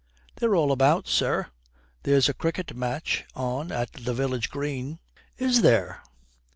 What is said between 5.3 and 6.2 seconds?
'Is there?'